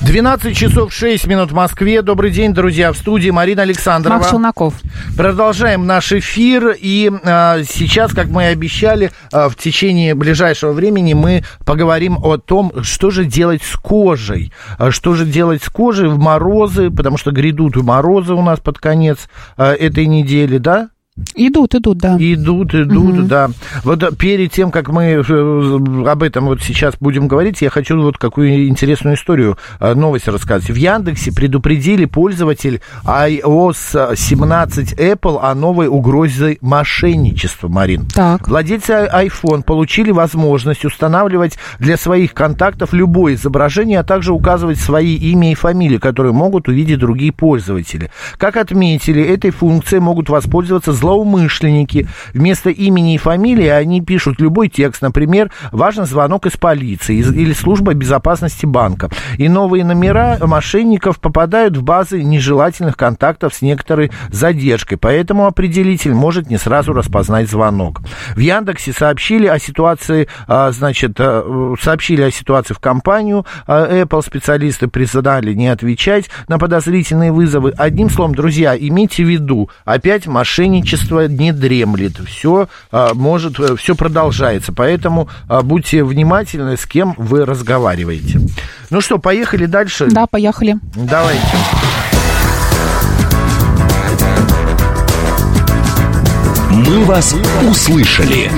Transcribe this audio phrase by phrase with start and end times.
[0.00, 2.02] 12 часов 6 минут в Москве.
[2.02, 2.92] Добрый день, друзья.
[2.92, 4.18] В студии Марина Александрова.
[4.18, 4.74] Макс Челноков.
[5.16, 6.76] Продолжаем наш эфир.
[6.78, 12.38] И а, сейчас, как мы и обещали, а, в течение ближайшего времени мы поговорим о
[12.38, 14.52] том, что же делать с кожей.
[14.78, 18.78] А, Что же делать с кожей в морозы, потому что грядут морозы у нас под
[18.78, 20.90] конец а, этой недели, да?
[21.34, 22.16] Идут, идут, да.
[22.18, 23.50] Идут, идут, да.
[23.84, 28.18] Вот перед тем, как мы э, об этом вот сейчас будем говорить, я хочу вот
[28.18, 30.70] какую интересную историю, э, новость рассказать.
[30.70, 38.06] В Яндексе предупредили пользователь iOS 17 Apple о новой угрозе мошенничества, Марин.
[38.06, 38.46] Так.
[38.48, 45.52] Владельцы iPhone получили возможность устанавливать для своих контактов любое изображение, а также указывать свои имя
[45.52, 48.10] и фамилии, которые могут увидеть другие пользователи.
[48.36, 51.07] Как отметили, этой функцией могут воспользоваться злоумышленники.
[52.34, 57.94] Вместо имени и фамилии они пишут любой текст, например, важен звонок из полиции или служба
[57.94, 59.10] безопасности банка.
[59.36, 66.50] И новые номера мошенников попадают в базы нежелательных контактов с некоторой задержкой, поэтому определитель может
[66.50, 68.00] не сразу распознать звонок.
[68.34, 74.22] В Яндексе сообщили о ситуации, а, значит, а, сообщили о ситуации в компанию, а, Apple
[74.24, 77.72] специалисты признали не отвечать на подозрительные вызовы.
[77.76, 80.97] Одним словом, друзья, имейте в виду, опять мошенничество
[81.28, 82.68] не дремлет, все
[83.14, 88.40] может, все продолжается, поэтому а, будьте внимательны, с кем вы разговариваете.
[88.90, 90.06] Ну что, поехали дальше?
[90.10, 90.76] Да, поехали.
[90.94, 91.42] Давайте.
[96.70, 97.34] «Мы вас
[97.68, 98.50] услышали».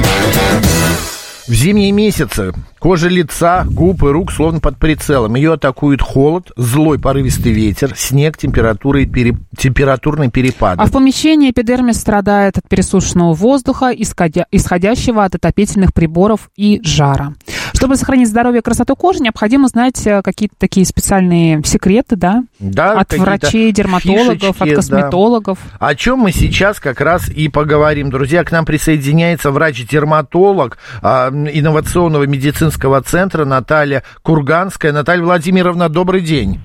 [1.50, 5.34] В зимние месяцы кожа лица, губ и рук словно под прицелом.
[5.34, 9.36] Ее атакует холод, злой порывистый ветер, снег, температура и пере...
[9.58, 10.80] температурные перепады.
[10.80, 17.34] А в помещении эпидермис страдает от пересушенного воздуха, исходя- исходящего от отопительных приборов и жара.
[17.80, 22.44] Чтобы сохранить здоровье и красоту кожи, необходимо знать э, какие-то такие специальные секреты, да?
[22.58, 24.74] Да, от врачей, дерматологов, фишечки, от да.
[24.74, 25.58] косметологов.
[25.78, 28.10] О чем мы сейчас как раз и поговорим.
[28.10, 34.92] Друзья, к нам присоединяется врач-дерматолог а, инновационного медицинского центра Наталья Курганская.
[34.92, 36.60] Наталья Владимировна, добрый день.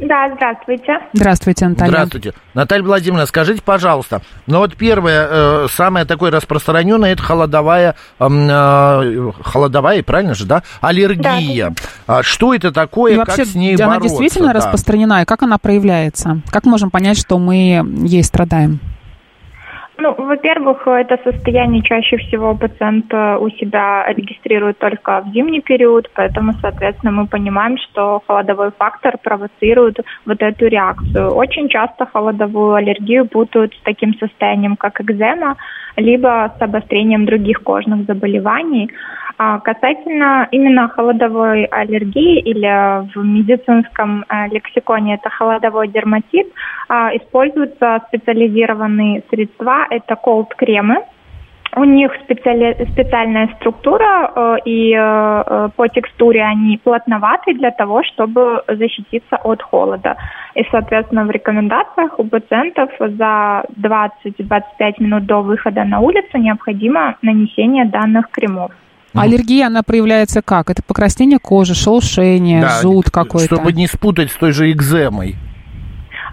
[0.00, 0.98] Да, здравствуйте.
[1.12, 1.90] Здравствуйте, Наталья.
[1.90, 2.32] Здравствуйте.
[2.54, 10.02] Наталья Владимировна, скажите, пожалуйста, ну вот первое, э, самое такое распространенное, это холодовая, э, холодовая,
[10.02, 11.72] правильно же, да, аллергия.
[12.06, 14.08] А что это такое, И как вообще, с ней она бороться?
[14.08, 14.54] действительно да?
[14.54, 16.40] распространена, и как она проявляется?
[16.50, 18.80] Как можем понять, что мы ей страдаем?
[20.02, 26.54] Ну, во-первых, это состояние чаще всего пациент у себя регистрирует только в зимний период, поэтому,
[26.60, 31.30] соответственно, мы понимаем, что холодовой фактор провоцирует вот эту реакцию.
[31.30, 35.56] Очень часто холодовую аллергию путают с таким состоянием, как экзема,
[35.96, 38.90] либо с обострением других кожных заболеваний.
[39.38, 46.46] А касательно именно холодовой аллергии или в медицинском э, лексиконе это холодовой дерматит,
[46.88, 51.04] а, используются специализированные средства, это колд-кремы.
[51.74, 58.02] У них специали- специальная структура, э, и э, э, по текстуре они плотноваты для того,
[58.04, 60.16] чтобы защититься от холода.
[60.54, 67.86] И, соответственно, в рекомендациях у пациентов за 20-25 минут до выхода на улицу необходимо нанесение
[67.86, 68.72] данных кремов.
[69.14, 70.70] Аллергия, она проявляется как?
[70.70, 73.56] Это покраснение кожи, шелушение, Да, зуд какой-то.
[73.56, 75.36] Чтобы не спутать с той же экземой.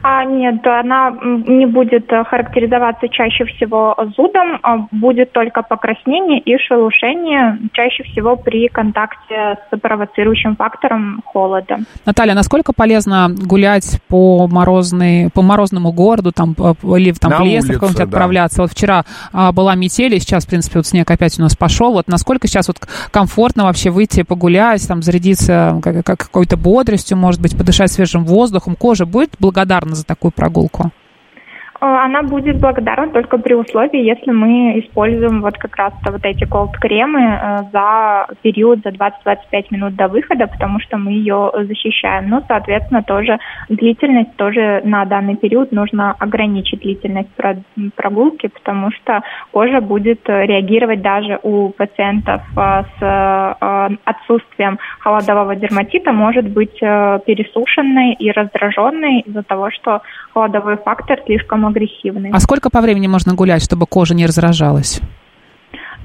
[0.01, 6.57] А, нет, она не будет э, характеризоваться чаще всего зудом, а будет только покраснение и
[6.57, 11.80] шелушение, чаще всего при контакте с провоцирующим фактором холода.
[12.06, 17.66] Наталья, насколько полезно гулять по, морозной, по морозному городу там, или там, На в лес
[17.66, 18.04] улице, да.
[18.04, 18.62] отправляться?
[18.62, 19.04] Вот вчера
[19.34, 21.92] а, была метель, и сейчас, в принципе, вот снег опять у нас пошел.
[21.92, 22.78] Вот насколько сейчас вот
[23.12, 28.75] комфортно вообще выйти погулять, там, зарядиться как- как- какой-то бодростью, может быть, подышать свежим воздухом?
[28.78, 30.92] Кожа будет благодарна за такую прогулку?
[31.81, 36.46] Э, Она будет благодарна только при условии, если мы используем вот как раз вот эти
[36.46, 42.30] колд-кремы э, за период за 20-25 минут до выхода, потому что мы ее защищаем.
[42.30, 43.40] Ну, соответственно, тоже
[43.70, 47.64] длительность тоже на данный период нужно ограничить длительность про-
[47.96, 49.22] прогулки, потому что
[49.52, 52.42] кожа будет э, реагировать даже у пациентов
[53.00, 53.58] с
[54.04, 60.02] отсутствием холодового дерматита, может быть пересушенной и раздраженной из-за того, что
[60.34, 62.31] холодовой фактор слишком агрессивный.
[62.31, 65.01] А сколько по времени можно гулять, чтобы кожа не раздражалась?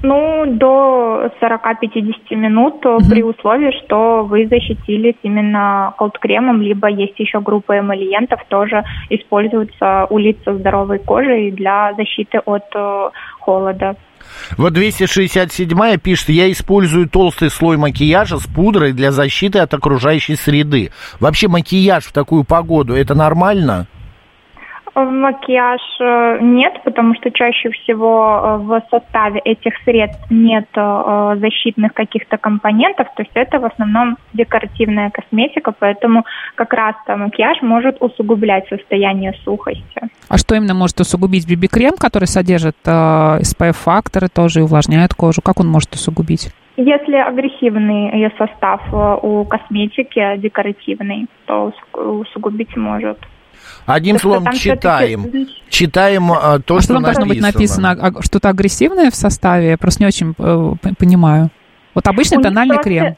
[0.03, 7.39] Ну, до 40-50 минут э, при условии, что вы защитились именно колд-кремом, либо есть еще
[7.39, 13.09] группа эмолиентов, тоже используются у лиц со здоровой кожей для защиты от э,
[13.39, 13.95] холода.
[14.57, 20.91] Вот 267 пишет, я использую толстый слой макияжа с пудрой для защиты от окружающей среды.
[21.19, 23.87] Вообще макияж в такую погоду, это нормально?
[24.95, 31.93] Э, Макияж э, нет, потому что чаще всего э, в составе этих средств нет защитных
[31.93, 36.25] каких-то компонентов, то есть это в основном декоративная косметика, поэтому
[36.55, 40.01] как раз-то макияж может усугублять состояние сухости.
[40.29, 45.41] А что именно может усугубить BB-крем, который содержит э, SPF-факторы, тоже и увлажняет кожу?
[45.41, 46.51] Как он может усугубить?
[46.77, 48.81] Если агрессивный ее состав
[49.23, 53.17] у косметики декоративный, то усу- усугубить может.
[53.85, 55.25] Одним Так словом, читаем.
[55.69, 57.91] Читаем а, то, а что что там должно быть написано?
[57.91, 59.69] А Что-то агрессивное в составе?
[59.69, 61.49] Я просто не очень э, понимаю.
[61.93, 63.15] Вот обычный У тональный просто- крем.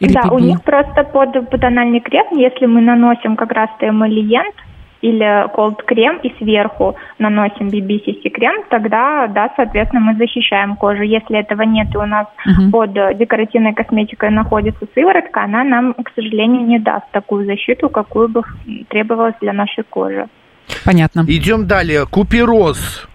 [0.00, 0.42] Или да, у BB.
[0.42, 4.54] них просто под, под тональный крем, если мы наносим как раз-то эмолиент
[5.00, 11.02] или колд крем и сверху наносим BB-CC крем, тогда, да, соответственно, мы защищаем кожу.
[11.02, 12.70] Если этого нет и у нас Мгм.
[12.70, 18.42] под декоративной косметикой находится сыворотка, она нам, к сожалению, не даст такую защиту, какую бы
[18.88, 20.26] требовалось для нашей кожи.
[20.84, 21.24] Понятно.
[21.26, 22.06] Идем далее.
[22.06, 23.06] Купероз.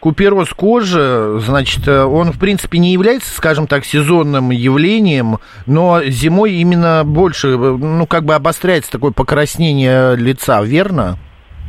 [0.00, 7.02] Купероз кожи, значит, он, в принципе, не является, скажем так, сезонным явлением, но зимой именно
[7.04, 11.18] больше, ну, как бы обостряется такое покраснение лица, верно?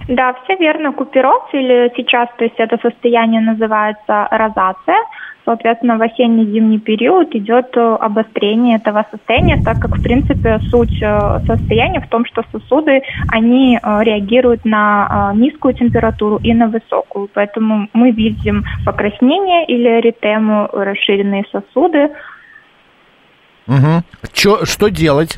[0.09, 0.91] Да, все верно.
[0.91, 4.97] Купероз или сейчас, то есть это состояние называется розация.
[5.45, 11.39] Соответственно, в осенне-зимний период идет э, обострение этого состояния, так как, в принципе, суть э,
[11.45, 13.01] состояния в том, что сосуды,
[13.31, 17.29] они э, реагируют на низкую температуру и на высокую.
[17.31, 22.09] Поэтому мы видим покраснение или эритему, расширенные сосуды,
[23.67, 24.01] Угу.
[24.33, 25.37] Чё, что делать?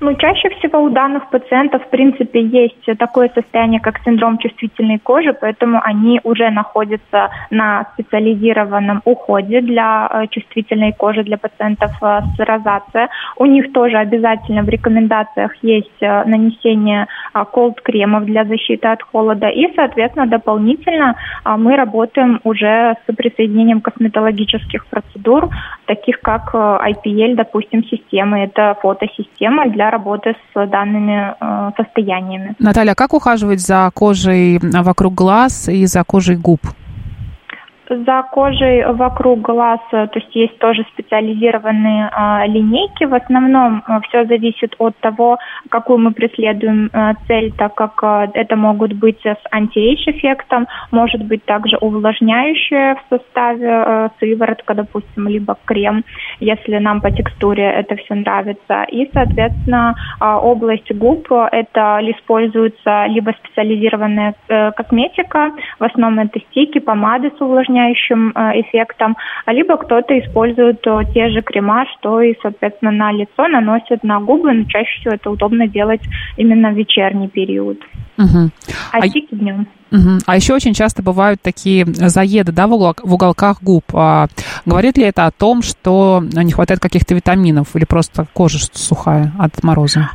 [0.00, 5.32] Ну, чаще всего у данных пациентов, в принципе, есть такое состояние, как синдром чувствительной кожи,
[5.32, 12.38] поэтому они уже находятся на специализированном уходе для э, чувствительной кожи для пациентов э, с
[12.38, 13.08] розацией.
[13.36, 17.08] У них тоже обязательно в рекомендациях есть э, нанесение
[17.52, 19.48] колд-кремов для защиты от холода.
[19.48, 25.48] И, соответственно, дополнительно а, мы работаем уже с присоединением косметологических процедур,
[25.86, 28.44] таких как IPL, допустим, системы.
[28.44, 32.54] Это фотосистема для работы с данными э, состояниями.
[32.58, 36.60] Наталья, как ухаживать за кожей вокруг глаз и за кожей губ?
[37.90, 43.04] За кожей вокруг глаз, э, то есть есть тоже специализированные э, линейки.
[43.04, 45.38] В основном все зависит от того,
[45.70, 51.42] какую мы преследуем э, цель, так как э, это могут быть с анти-эйдж-эффектом, может быть
[51.46, 56.04] также увлажняющая в составе э, сыворотка, допустим, либо крем,
[56.40, 58.84] если нам по текстуре это все нравится.
[58.90, 66.78] И, соответственно, э, область губ это используется либо специализированная э, косметика, в основном это стики,
[66.78, 69.16] помады с увлажняющим э, эффектом,
[69.46, 74.20] а либо кто-то использует э, те же крема, что и, соответственно, на лицо наносят на
[74.20, 76.02] губы, но чаще всего это удобно делать
[76.36, 77.78] именно в вечерний период,
[78.16, 78.50] Мгм.
[78.92, 79.66] а А- стики днем.
[79.90, 80.20] Мгм.
[80.26, 83.84] А еще очень часто бывают такие заеды да, в, угол- в уголках губ.
[83.94, 84.28] А
[84.66, 89.62] говорит ли это о том, что не хватает каких-то витаминов или просто кожа сухая от
[89.62, 90.10] мороза?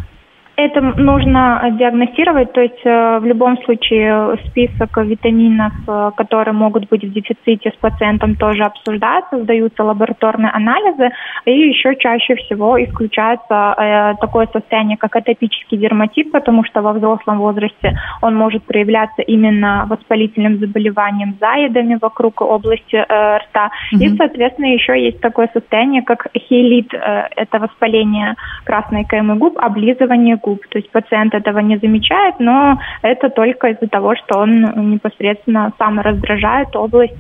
[0.56, 7.04] Это нужно диагностировать, то есть э, в любом случае список витаминов, э, которые могут быть
[7.04, 11.10] в дефиците с пациентом, тоже обсуждается, сдаются лабораторные анализы,
[11.46, 17.40] и еще чаще всего исключается э, такое состояние, как атопический дерматит, потому что во взрослом
[17.40, 24.18] возрасте он может проявляться именно воспалительным заболеванием, заедами вокруг области рта, и, Мгм.
[24.18, 30.60] соответственно, еще есть такое состояние, как хейлит, это воспаление красной каймы губ, облизывание губ.
[30.70, 36.00] То есть пациент этого не замечает, но это только из-за того, что он непосредственно сам
[36.00, 37.18] раздражает область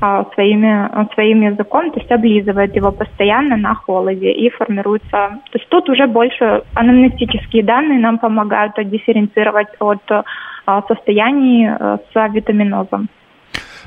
[0.00, 5.10] а, своими, своим языком, то есть облизывает его постоянно на холоде и формируется.
[5.10, 10.02] То есть тут уже больше анамнестические данные нам помогают отдифференцировать от
[10.66, 13.08] а, состоянии э, с авитаминозом.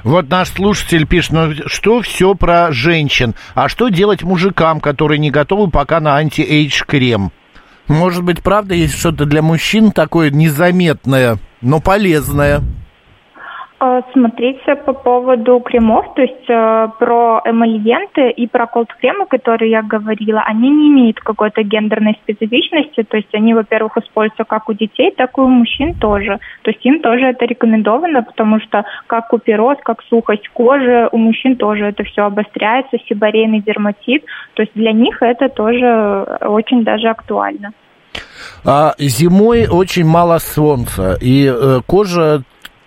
[0.03, 5.31] Вот наш слушатель пишет, ну что все про женщин, а что делать мужикам, которые не
[5.31, 7.31] готовы пока на anti-age крем?
[7.87, 12.61] Может быть, правда, есть что-то для мужчин такое незаметное, но полезное?
[13.79, 19.83] Э, Смотрите по поводу кремов, то есть э, про эмольенты и про колд-кремы, которые я
[19.83, 25.13] говорила, они не имеют какой-то гендерной специфичности, то есть они, во-первых, используются как у детей,
[25.15, 26.39] так и у мужчин тоже.
[26.63, 31.55] То есть им тоже это рекомендовано, потому что как купероз, как сухость кожи, у мужчин
[31.55, 37.73] тоже это все обостряется, сибарейный дерматит, то есть для них это тоже очень даже актуально.
[38.65, 42.41] А, зимой очень мало солнца, и э, кожа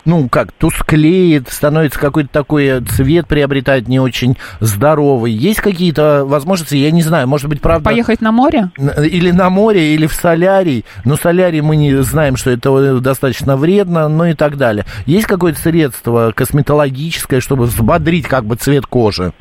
[0.05, 5.33] ну, как, тусклеет, становится какой-то такой цвет приобретает не очень здоровый.
[5.33, 7.85] Есть какие-то возможности, я не знаю, может быть, правда...
[7.85, 8.71] Поехать на море?
[8.79, 10.85] Или на море, или в солярий.
[11.05, 14.85] Но солярий мы не знаем, что это достаточно вредно, ну и так далее.
[15.07, 19.33] Есть какое-то средство косметологическое, чтобы взбодрить как бы цвет кожи?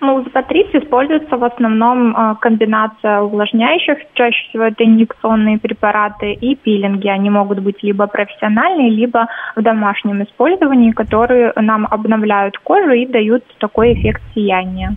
[0.00, 7.08] Ну, запатрис используется в основном э, комбинация увлажняющих, чаще всего это инъекционные препараты и пилинги.
[7.08, 9.26] Они могут быть либо профессиональные, либо
[9.56, 14.96] в домашнем использовании, которые нам обновляют кожу и дают такой эффект сияния.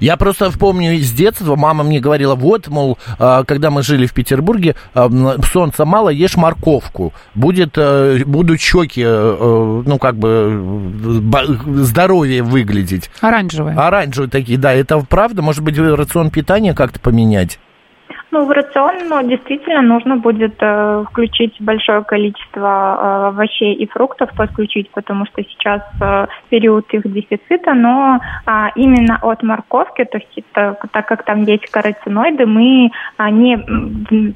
[0.00, 4.12] Я просто помню из детства, мама мне говорила, вот, мол, а, когда мы жили в
[4.12, 5.10] Петербурге, а,
[5.52, 7.12] солнца мало, ешь морковку.
[7.34, 11.22] Будет, э, будут щеки, э, ну, как бы,
[11.82, 13.10] здоровее выглядеть.
[13.20, 13.76] Оранжевые.
[13.76, 14.72] Оранжевые такие, да.
[14.72, 15.42] Это правда?
[15.42, 17.58] Может быть, рацион питания как-то поменять?
[18.32, 24.88] Ну, в рацион действительно нужно будет э, включить большое количество э, овощей и фруктов, подключить,
[24.90, 30.76] потому что сейчас э, период их дефицита, но э, именно от морковки, то есть это,
[30.92, 33.56] так как там есть каротиноиды, мы э, не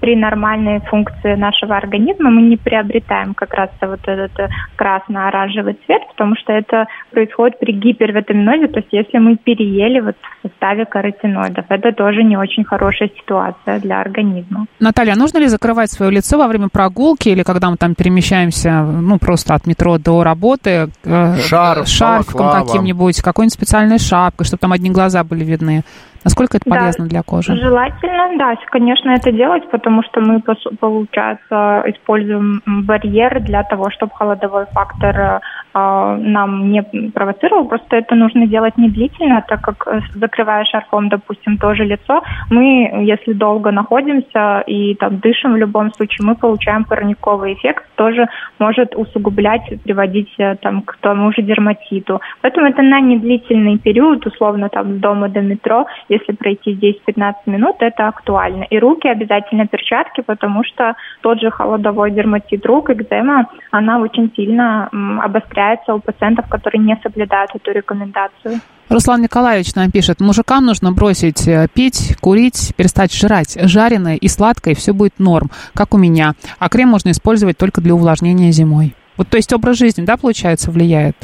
[0.01, 6.03] при нормальной функции нашего организма мы не приобретаем как раз вот этот э, красно-оранжевый цвет,
[6.09, 11.67] потому что это происходит при гипервитаминозе, то есть если мы переели вот в составе каротиноидов,
[11.69, 14.67] это тоже не очень хорошая ситуация для организма.
[14.81, 19.19] Наталья, нужно ли закрывать свое лицо во время прогулки или когда мы там перемещаемся, ну,
[19.19, 20.89] просто от метро до работы?
[21.05, 25.85] Э, Шарф, шарфиком каким-нибудь, какой-нибудь специальной шапкой, чтобы там одни глаза были видны?
[26.25, 27.55] Насколько это полезно да, для кожи?
[27.55, 34.65] Желательно, да, конечно, это делать, потому что мы, получается, используем барьер для того, чтобы холодовой
[34.73, 35.41] фактор э,
[35.75, 37.67] нам не провоцировал.
[37.67, 43.03] Просто это нужно делать не длительно, так как э, закрывая шарфом, допустим, тоже лицо, мы,
[43.03, 48.29] если долго находимся и там дышим в любом случае, мы получаем парниковый эффект, тоже
[48.61, 52.21] может усугублять, приводить э, там к тому же дерматиту.
[52.41, 57.49] Поэтому это на недлительный период, условно там с дома до метро, если пройти здесь 15
[57.49, 58.65] минут, это актуально.
[58.71, 64.89] И руки обязательно перчатки, потому что тот же холодовой дерматит рук, экзема, она очень сильно
[65.21, 65.64] обостряется
[65.95, 68.61] у пациентов, которые не соблюдают эту рекомендацию.
[68.89, 73.57] Руслан Николаевич нам пишет, мужикам нужно бросить э, пить, курить, перестать жрать.
[73.61, 76.35] Жареное и сладкое, все будет норм, как у меня.
[76.59, 78.95] А крем можно использовать только для увлажнения зимой.
[79.17, 81.17] Вот, то есть образ жизни, да, получается, влияет?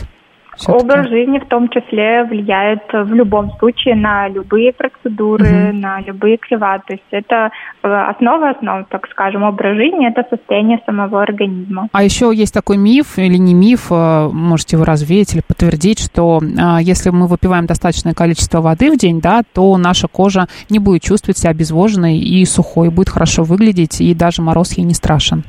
[0.61, 0.85] Все-таки?
[0.85, 5.77] Образ жизни в том числе влияет в любом случае на любые процедуры, угу.
[5.79, 6.81] на любые крива.
[6.87, 7.51] То есть это
[7.83, 11.89] э, основа основ, так скажем, образ жизни, это состояние самого организма.
[11.93, 16.41] А еще есть такой миф или не миф, э, можете его развеять или подтвердить, что
[16.43, 21.03] э, если мы выпиваем достаточное количество воды в день, да, то наша кожа не будет
[21.03, 25.45] чувствовать себя обезвоженной и сухой, будет хорошо выглядеть, и даже мороз ей не страшен.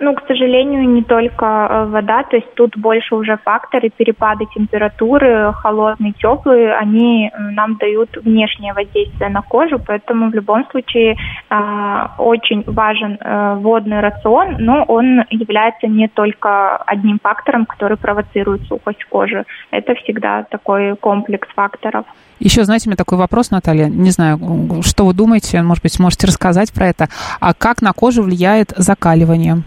[0.00, 5.52] Ну, к сожалению, не только э, вода, то есть тут больше уже факторы, перепады температуры,
[5.54, 11.16] холодные, теплые, они нам дают внешнее воздействие на кожу, поэтому в любом случае
[11.50, 18.62] э, очень важен э, водный рацион, но он является не только одним фактором, который провоцирует
[18.68, 19.44] сухость кожи.
[19.72, 22.04] Это всегда такой комплекс факторов.
[22.38, 24.38] Еще, знаете, у меня такой вопрос, Наталья, не знаю,
[24.82, 27.08] что вы думаете, может быть, можете рассказать про это.
[27.40, 29.62] А как на кожу влияет закаливание?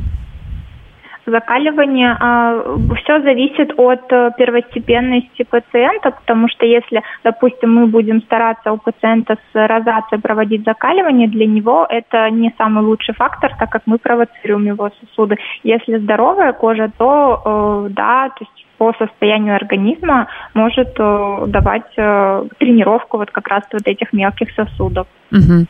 [1.32, 2.62] Закаливание, а,
[2.98, 9.38] все зависит от э, первостепенности пациента, потому что если, допустим, мы будем стараться у пациента
[9.52, 14.66] с розацией проводить закаливание, для него это не самый лучший фактор, так как мы провоцируем
[14.66, 15.38] его сосуды.
[15.64, 23.18] Если здоровая кожа, то э, да, то есть по состоянию организма может э, давать тренировку
[23.18, 25.08] вот как раз вот этих мелких сосудов.
[25.32, 25.66] Угу.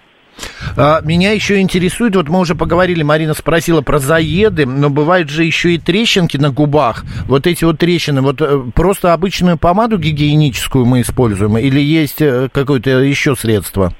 [0.77, 5.43] А, меня еще интересует, вот мы уже поговорили, Марина спросила про заеды, но бывают же
[5.43, 7.03] еще и трещинки на губах.
[7.27, 12.49] Вот эти вот трещины, вот э, просто обычную помаду гигиеническую мы используем или есть э,
[12.51, 13.91] какое-то еще средство?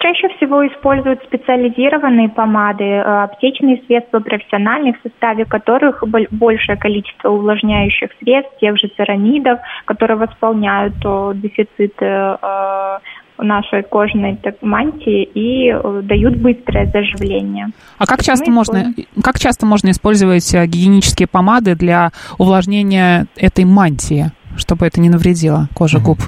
[0.00, 7.30] Чаще всего используют специализированные помады, э, аптечные средства профессиональных, в составе которых бол- большее количество
[7.30, 10.94] увлажняющих средств, тех же церамидов, которые восполняют
[11.40, 12.98] дефициты э,
[13.38, 17.68] нашей кожной так, мантии и э, дают быстрое заживление.
[17.98, 23.64] А как Мы часто можно, как часто можно использовать э, гигиенические помады для увлажнения этой
[23.64, 26.18] мантии, чтобы это не навредило коже губ?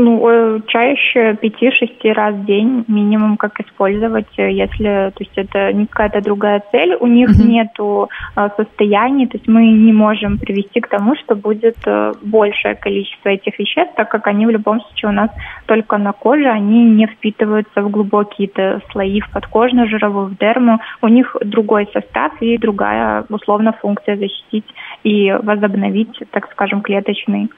[0.00, 5.86] Ну, чаще 5-6 раз в день минимум как использовать, э, если, то есть это не
[5.86, 7.48] какая-то другая цель, у них Мгм.
[7.48, 12.76] нету э, состояний, то есть мы не можем привести к тому, что будет э, большее
[12.76, 15.30] количество этих веществ, так как они в любом случае у нас
[15.66, 21.08] только на коже, они не впитываются в глубокие слои в подкожную жировую, в дерму, у
[21.08, 24.66] них другой состав и другая условно функция защитить
[25.02, 27.48] и возобновить, так скажем, клеточный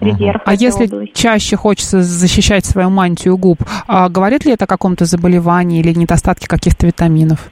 [0.00, 0.40] резерв.
[0.44, 1.12] А если области.
[1.14, 6.46] чаще хочется защищать свою мантию губ, а говорит ли это о каком-то заболевании или недостатке
[6.46, 7.50] каких-то витаминов?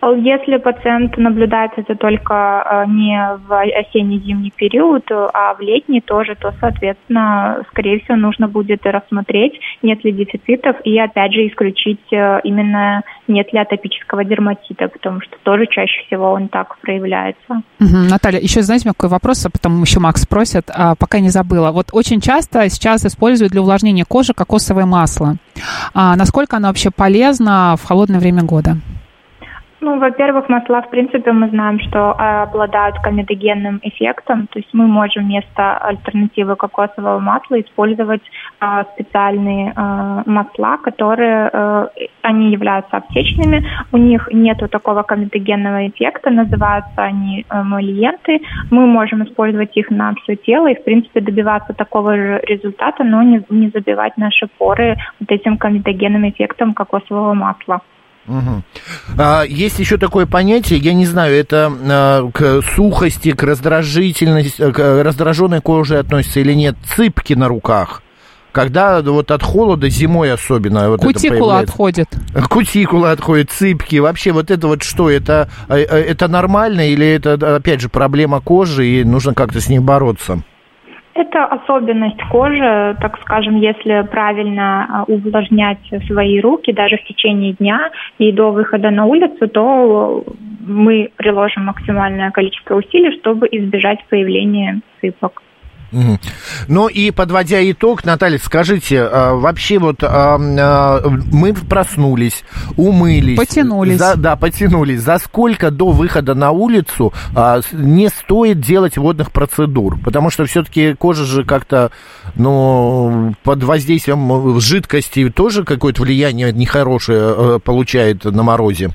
[0.00, 6.36] Если пациент наблюдает это только э, не в осенне-зимний период, э, а в летний тоже,
[6.36, 12.40] то, соответственно, скорее всего, нужно будет рассмотреть, нет ли дефицитов, и опять же исключить э,
[12.44, 17.62] именно нет ли атопического дерматита, потому что тоже чаще всего он так проявляется.
[17.80, 18.06] Мгм.
[18.08, 21.30] Наталья, еще знаете, у меня какой вопрос, а потом еще Макс спросит, а, пока не
[21.30, 21.72] забыла.
[21.72, 25.36] Вот очень часто сейчас используют для увлажнения кожи кокосовое масло.
[25.92, 28.76] А насколько оно вообще полезно в холодное время года?
[29.80, 34.88] Ну, во-первых, масла, в принципе, мы знаем, что э, обладают комедогенным эффектом, то есть мы
[34.88, 38.22] можем вместо альтернативы кокосового масла использовать
[38.60, 41.86] э, специальные э, масла, которые, э,
[42.22, 48.40] они являются аптечными, у них нету такого комедогенного эффекта, называются они эмолиенты,
[48.72, 53.22] мы можем использовать их на все тело и, в принципе, добиваться такого же результата, но
[53.22, 57.80] не, не забивать наши поры вот этим комедогенным эффектом кокосового масла.
[58.28, 58.62] Мгм.
[59.16, 65.02] А, есть еще такое понятие, я не знаю, это а, к сухости, к раздражительности, к
[65.02, 68.02] раздраженной коже относится или нет, цыпки на руках.
[68.52, 71.72] Когда вот от холода зимой особенно вот это Кутикула появляется.
[71.72, 72.08] отходит.
[72.48, 73.96] Кутикула отходит, цыпки.
[73.96, 75.10] Вообще вот это вот что?
[75.10, 79.68] Это, э, э, это нормально или это, опять же, проблема кожи и нужно как-то с
[79.68, 80.42] ней бороться?
[81.18, 87.90] Это особенность кожи, так скажем, если правильно а, увлажнять свои руки даже в течение дня
[88.18, 90.22] и до выхода на улицу, то
[90.64, 95.42] мы приложим максимальное количество усилий, чтобы избежать появления сыпок.
[96.68, 102.44] Ну и подводя итог, Наталья, скажите, а, вообще вот а, а, мы проснулись,
[102.76, 103.38] умылись.
[103.38, 103.98] Потянулись.
[103.98, 105.00] За- да, потянулись.
[105.00, 107.12] За сколько до выхода на улицу
[107.72, 109.98] не стоит делать водных процедур?
[109.98, 111.90] Потому что все-таки кожа же как-то,
[112.34, 118.90] ну, под воздействием жидкости тоже какое-то влияние нехорошее э, получает на морозе.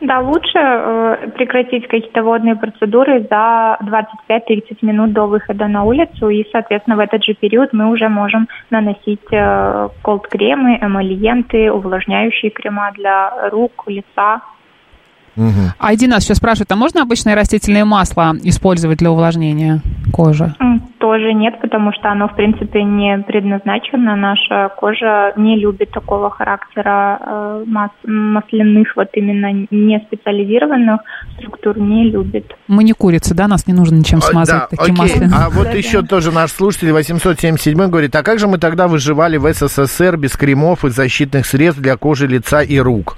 [0.00, 6.44] Да, лучше э, прекратить какие-то водные процедуры за 25-30 минут до выхода на улицу, и,
[6.52, 13.48] соответственно, в этот же период мы уже можем наносить э, колд-кремы, эмолиенты, увлажняющие крема для
[13.50, 14.42] рук, лица.
[15.34, 15.72] Мгм.
[15.78, 19.80] А один нас сейчас спрашивает, а можно обычное растительное масло использовать для увлажнения
[20.12, 20.54] кожи?
[20.60, 24.16] М, Тоже нет, потому что оно, в принципе, не предназначено.
[24.16, 31.00] Наша кожа не любит такого характера э, мас- масляных, вот именно не специализированных
[31.38, 32.52] структур, не любит.
[32.66, 33.46] Мы не курицы, да?
[33.46, 35.14] Нас не нужно ничем А, смазывать да, таким окей.
[35.14, 35.34] масляным.
[35.38, 36.08] А вот Да, еще да.
[36.08, 40.84] тоже наш слушатель 877 говорит, а как же мы тогда выживали в СССР без кремов
[40.84, 43.16] и защитных средств для кожи, лица и рук?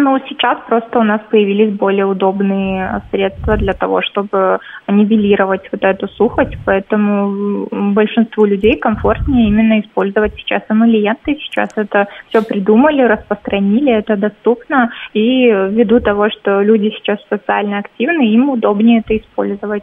[0.00, 5.82] Ну, сейчас просто у нас появились более удобные э, средства для того, чтобы нивелировать вот
[5.82, 11.36] эту сухость, поэтому большинству людей комфортнее именно использовать сейчас эмолиенты.
[11.42, 18.22] Сейчас это все придумали, распространили, это доступно, и ввиду того, что люди сейчас социально активны,
[18.32, 19.82] им удобнее это использовать.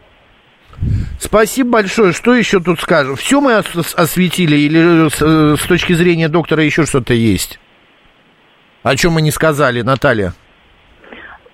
[1.19, 2.13] Спасибо большое.
[2.13, 3.17] Что еще тут скажем?
[3.17, 7.59] Все мы ос- осветили или с, э, с точки зрения доктора еще что-то есть?
[8.85, 10.33] О чем мы не сказали, Наталья?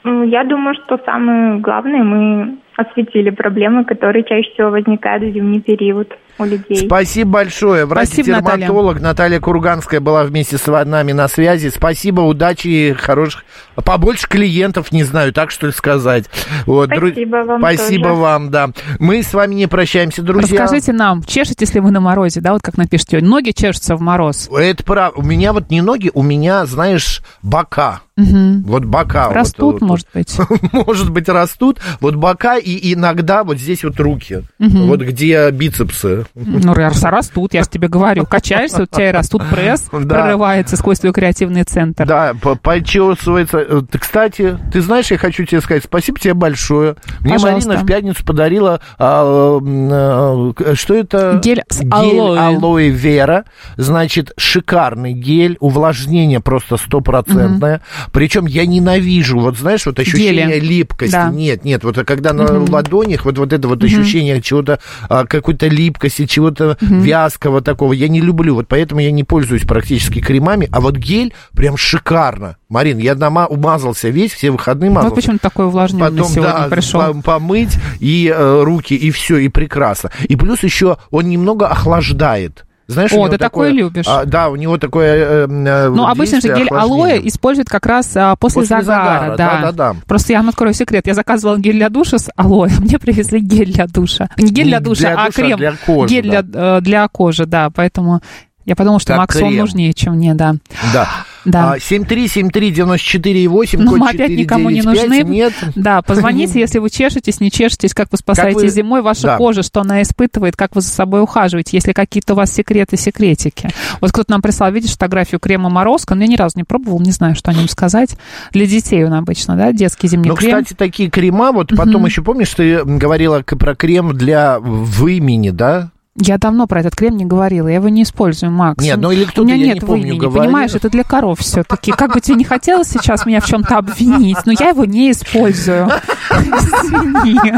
[0.04, 6.12] Я думаю, что самое главное, мы осветили проблемы, которые чаще всего возникают в зимний период
[6.38, 6.86] у людей.
[6.88, 7.86] Спасибо большое.
[7.86, 9.39] Врач-дерматолог Наталья.
[9.39, 11.70] Курганская была вместе с нами на связи.
[11.70, 13.46] Спасибо, удачи и хороших...
[13.84, 16.26] Побольше клиентов, не знаю, так что ли сказать.
[16.65, 18.22] Вот, Спасибо вам Спасибо тоже.
[18.22, 18.70] вам, да.
[19.00, 20.62] Мы с вами не прощаемся, друзья.
[20.62, 24.50] Расскажите нам, чешетесь ли вы на морозе, да, вот как напишите, ноги чешутся в мороз?
[24.52, 25.20] Это правда.
[25.20, 28.02] У меня вот не ноги, у меня, знаешь, бока.
[28.17, 28.63] Мгм.
[28.63, 29.28] Вот бока.
[29.28, 30.38] вот- Растут, вот- может быть.
[30.74, 31.80] Может быть, растут.
[32.02, 34.44] Вот бока и иногда вот здесь вот руки.
[34.60, 34.88] Мгм.
[34.88, 36.26] Вот где бицепсы.
[36.36, 38.26] Ну, раз- растут, я же тебе говорю.
[38.26, 40.00] Качаешься, у тебя и растут пресс, Да.
[40.16, 42.06] прорывается сквозь твой креативный центр.
[42.06, 43.60] Да, по- почесывается.
[43.60, 46.96] Э, Кстати, ты знаешь, я хочу тебе сказать спасибо тебе большое.
[47.22, 47.70] Мне Пожалуйста.
[47.70, 51.40] Марина в пятницу подарила, а, а, что это?
[51.44, 52.38] Гель с алоэ.
[52.40, 53.46] алоэ вера.
[53.78, 57.82] Значит, шикарный гель, увлажнение просто стопроцентное.
[58.12, 60.60] Причем я ненавижу, вот знаешь, вот ощущение Гели.
[60.60, 61.12] липкости.
[61.12, 61.30] Да.
[61.30, 66.26] Нет, нет, вот когда на ладонях, вот, вот это вот ощущение чего-то, а, какой-то липкости,
[66.26, 68.56] чего-то вязкого такого, я не люблю.
[68.56, 70.68] Вот поэтому я не пользуюсь практически кремами.
[70.72, 72.58] А вот гель прям шикарно.
[72.70, 75.10] Марин, я дома умазался весь, все выходные мазался.
[75.10, 77.02] Вот почему такой увлажненный Потом, сегодня да, пришел.
[77.02, 80.12] пом- помыть и э, руки, и все, и прекрасно.
[80.28, 82.66] И плюс еще он немного охлаждает.
[82.91, 84.06] Знаешь, О, него ты такое любишь.
[84.08, 85.15] а, да, у него такое...
[85.15, 87.30] э, э, Ну, обычно же гель алоэ охлаждения.
[87.30, 89.19] используют как раз а, после, После загара.
[89.19, 89.62] загара, да.
[89.62, 89.95] да-да-да.
[90.08, 91.08] Просто я вам открою секрет.
[91.08, 94.30] Я заказывала гель для душа с алоэ, мне привезли гель для душа.
[94.38, 95.58] Не гель для душа, для а душа, крем.
[95.58, 96.41] для кожи, гель да.
[96.41, 97.69] для, э, для кожи, да.
[97.69, 98.21] Поэтому
[98.65, 100.56] я подумала, что Как Максу он нужнее, чем мне, да.
[100.93, 101.08] Да.
[101.45, 101.73] Да.
[101.73, 105.19] А, 7373948, Ну, код мы опять никому не 495.
[105.23, 105.34] нужны.
[105.34, 105.54] Нет.
[105.75, 109.38] Да, позвоните, если вы чешетесь, не чешетесь, как вы спасаете вы- зимой вашу да.
[109.38, 113.69] кожу, что она испытывает, как вы за собой ухаживаете, если какие-то у вас секреты, секретики.
[114.01, 117.12] Вот кто-то нам прислал, видишь, фотографию крема Морозко, но я ни разу не пробовал, не
[117.12, 118.15] знаю, что о нем сказать.
[118.51, 120.63] Для детей он обычно, да, детский зимний Ну, крем.
[120.63, 125.89] кстати, такие крема, вот потом еще, помнишь, ты говорила про крем для вымени, да?
[126.17, 128.84] Я давно про этот крем не говорила, я его не использую, Макс.
[128.84, 130.43] Нет, ну или У кто-то, меня я нет не помню, вымени, говорил.
[130.43, 131.93] понимаешь, это для коров все-таки.
[131.93, 135.89] Как бы тебе не хотелось сейчас меня в чем-то обвинить, но я его не использую.
[136.32, 137.54] Извини.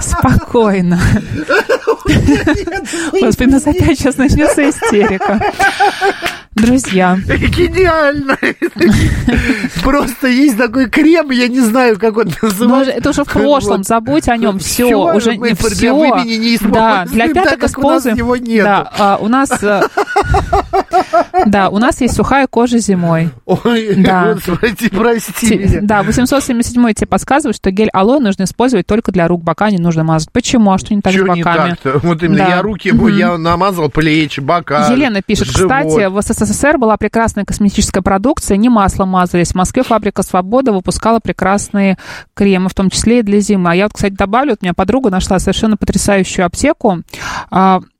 [0.00, 1.00] Спокойно.
[3.22, 5.40] Господи, нас опять сейчас начнется истерика.
[6.56, 8.38] Друзья, Гениально!
[9.82, 12.92] Просто есть такой крем, я не знаю, как он называется.
[12.92, 15.92] это уже в прошлом, забудь о нем, все, уже не все.
[16.24, 18.16] не Да, для пяток используем.
[18.16, 18.64] его нету.
[18.64, 19.82] Да, а, у нас, э,
[21.44, 23.28] да, у нас есть сухая кожа зимой.
[23.44, 24.32] Ой, Да.
[24.34, 25.78] господи, прости меня.
[25.82, 30.04] Да, 877 тебе подсказывает, что гель алоэ нужно использовать только для рук, бока не нужно
[30.04, 30.30] мазать.
[30.32, 30.72] Почему?
[30.72, 31.70] А что не так Чё с не боками?
[31.82, 31.98] так-то?
[32.02, 32.48] Вот именно Да.
[32.48, 35.70] я руки, я намазал плечи, бока, Елена пишет, живот.
[35.70, 36.45] кстати, в СССР
[36.78, 39.52] была прекрасная косметическая продукция, не масло мазались.
[39.52, 41.98] В Москве фабрика «Свобода» выпускала прекрасные
[42.34, 43.70] кремы, в том числе и для зимы.
[43.70, 47.02] А я вот, кстати, добавлю, вот у меня подруга нашла совершенно потрясающую аптеку.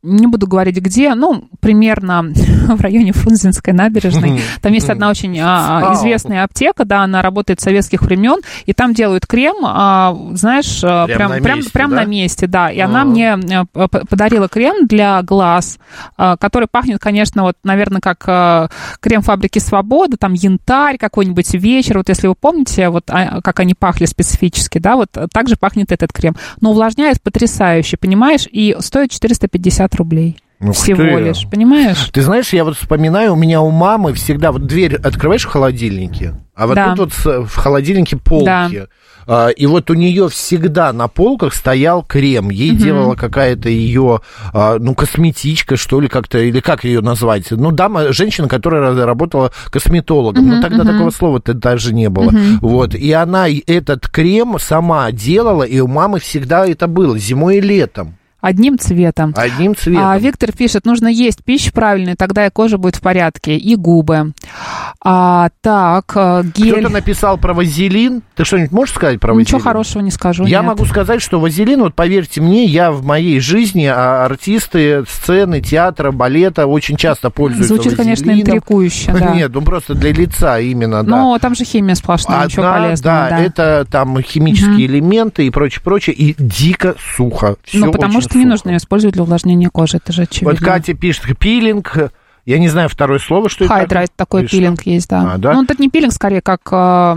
[0.06, 2.24] А, не буду говорить где, ну, примерно
[2.68, 4.40] в районе Фрунзенской набережной.
[4.60, 8.72] Там есть одна очень а, а, известная аптека, да, она работает с советских времен, и
[8.72, 11.96] там делают крем, а, знаешь, а, Прям прям, на прям, месте, прям да?
[11.96, 12.70] на месте, да.
[12.70, 13.10] И она Ага.
[13.10, 15.78] мне э, подарила крем для глаз,
[16.16, 18.68] а, который пахнет, конечно, вот, наверное, как а,
[19.00, 23.74] крем фабрики Свобода, там янтарь какой-нибудь вечер, вот если вы помните, вот а, как они
[23.74, 26.36] пахли специфически, да, вот э, так же пахнет этот крем.
[26.60, 30.36] Но увлажняет потрясающе, понимаешь, и стоит 450 рублей.
[30.60, 31.20] Ух всего ты.
[31.24, 32.08] лишь, понимаешь?
[32.12, 36.34] Ты знаешь, я вот вспоминаю, у меня у мамы всегда вот дверь открываешь в холодильнике,
[36.54, 36.94] а вот Да.
[36.96, 38.44] тут вот в холодильнике полки.
[38.46, 38.70] Да.
[39.28, 42.48] А, И вот у нее всегда на полках стоял крем.
[42.48, 44.20] Ей делала какая-то ее,
[44.54, 47.50] а, ну, косметичка, что ли, как-то, или как ее назвать?
[47.50, 50.46] Ну, дама, женщина, которая ра- работала косметологом.
[50.48, 52.32] ну, тогда такого слова-то даже не было.
[52.60, 52.94] Вот.
[52.94, 58.14] И она этот крем сама делала, и у мамы всегда это было, зимой и летом.
[58.46, 59.34] Одним цветом.
[59.36, 60.06] Одним цветом.
[60.06, 64.34] А, Виктор пишет, нужно есть пищу правильную, тогда и кожа будет в порядке, и губы.
[65.02, 66.74] А, так, э, гель...
[66.74, 68.22] Кто-то написал про вазелин.
[68.36, 69.46] Ты что-нибудь можешь сказать про вазелин?
[69.46, 70.44] Ничего хорошего не скажу.
[70.46, 70.68] Я нет.
[70.68, 76.12] могу сказать, что вазелин, вот поверьте мне, я в моей жизни, а артисты сцены, театра,
[76.12, 78.58] балета очень часто пользуются Звучит, конечно, вазелином.
[78.58, 79.34] интрикующе, да.
[79.34, 81.10] Нет, ну просто для лица именно, да.
[81.10, 83.26] Но там же химия сплошная, ничего Одна, полезного.
[83.28, 87.56] да, это там химические элементы и прочее, прочее, и дико сухо.
[87.64, 90.52] Всё Ну, потому что не нужно ее использовать для увлажнения кожи, это же очевидно.
[90.52, 92.12] Вот Катя пишет пилинг.
[92.46, 93.74] Я не знаю второе слово, что это.
[93.74, 94.56] Hydrate такой что?
[94.56, 95.32] пилинг есть, да.
[95.34, 95.52] А, да?
[95.52, 97.16] Ну, это не пилинг, скорее, как э,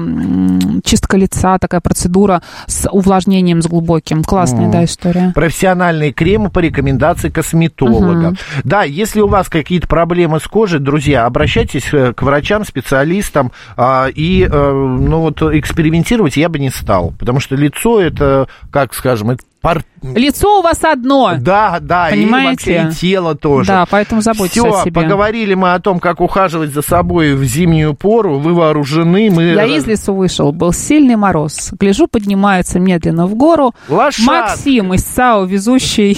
[0.84, 4.24] чистка лица, такая процедура с увлажнением, с глубоким.
[4.24, 5.32] Классная, да, история.
[5.36, 8.34] профессиональные кремы по рекомендации косметолога.
[8.64, 14.08] Да, если у вас какие-то проблемы с кожей, друзья, обращайтесь э, к врачам, специалистам, а,
[14.08, 19.30] и, э, ну вот, экспериментировать я бы не стал, потому что лицо это, как скажем,
[19.30, 21.34] это пар- Лицо у вас одно.
[21.40, 22.74] Да, да, Понимаете?
[22.74, 23.68] и вообще и тело тоже.
[23.68, 25.02] Да, поэтому заботьтесь Все, о себе.
[25.02, 28.40] поговорили мы о том, как ухаживать за собой в зимнюю пору.
[28.40, 29.44] Вы вооружены, мы...
[29.44, 31.72] Я из лесу вышел, был сильный мороз.
[31.78, 33.74] Гляжу, поднимается медленно в гору.
[33.90, 34.32] Лошадка.
[34.32, 36.18] Максим из САУ, везущий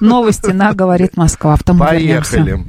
[0.00, 1.56] новости на «Говорит Москва».
[1.58, 2.36] Потом мы вернемся.
[2.38, 2.64] Поехали.